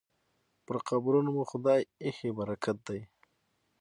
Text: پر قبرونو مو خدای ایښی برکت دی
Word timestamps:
پر 0.65 0.75
قبرونو 0.87 1.29
مو 1.35 1.43
خدای 1.51 1.81
ایښی 2.03 2.29
برکت 2.37 2.77
دی 2.87 2.99